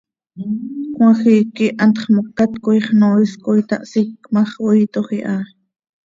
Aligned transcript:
Cmajiic 0.95 1.47
quih 1.55 1.75
hantx 1.81 2.01
mocat 2.15 2.51
coi 2.63 2.79
xnoois 2.85 3.31
coi 3.45 3.61
tahsíc 3.69 4.11
ma 4.33 4.41
x, 4.49 4.51
oiitoj 4.67 5.09
iha. 5.17 5.37